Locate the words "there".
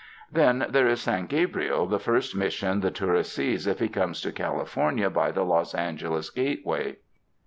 0.67-0.87